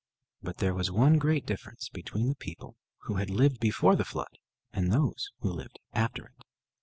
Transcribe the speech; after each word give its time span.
But 0.41 0.57
there 0.57 0.73
was 0.73 0.89
one 0.89 1.19
great 1.19 1.45
difference 1.45 1.87
between 1.87 2.27
the 2.27 2.33
people 2.35 2.75
who 3.01 3.17
had 3.17 3.29
lived 3.29 3.59
before 3.59 3.95
the 3.95 4.03
flood 4.03 4.35
and 4.73 4.91
those 4.91 5.29
who 5.41 5.51
lived 5.51 5.77
after 5.93 6.25
it. 6.25 6.43